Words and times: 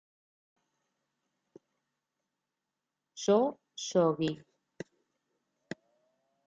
Yo 3.23 3.59
Yogui! 3.89 4.43